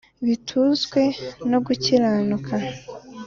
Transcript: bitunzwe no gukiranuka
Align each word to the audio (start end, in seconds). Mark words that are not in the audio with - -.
bitunzwe 0.25 1.01
no 1.51 1.59
gukiranuka 1.65 2.55